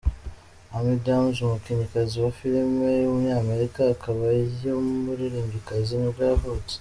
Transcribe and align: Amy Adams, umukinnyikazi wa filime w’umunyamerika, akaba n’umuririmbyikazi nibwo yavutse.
Amy 0.75 0.93
Adams, 0.97 1.37
umukinnyikazi 1.41 2.15
wa 2.25 2.31
filime 2.39 2.89
w’umunyamerika, 3.07 3.79
akaba 3.95 4.21
n’umuririmbyikazi 4.63 5.93
nibwo 5.97 6.21
yavutse. 6.29 6.69